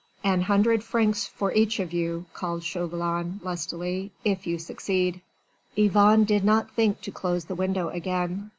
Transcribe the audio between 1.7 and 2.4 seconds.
of you,"